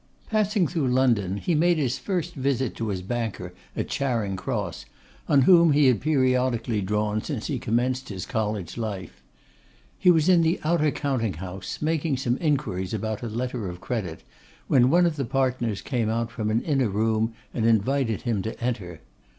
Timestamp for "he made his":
1.37-1.99